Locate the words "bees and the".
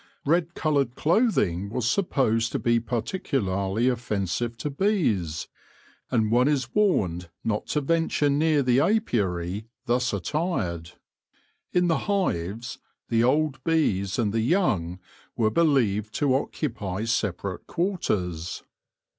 13.63-14.41